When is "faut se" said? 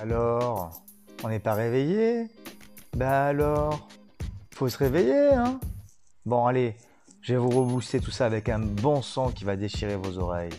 4.54-4.78